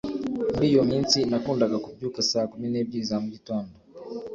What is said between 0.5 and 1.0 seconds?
muri iyo